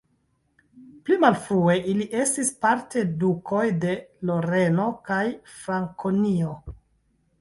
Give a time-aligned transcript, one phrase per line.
[1.09, 3.93] Pli malfrue ili estis parte dukoj de
[4.31, 5.23] Loreno kaj
[5.63, 6.57] Frankonio.